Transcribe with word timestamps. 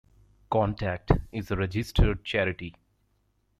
Contact 0.49 1.11
is 1.31 1.51
a 1.51 1.55
registered 1.55 2.25
charity. 2.25 2.73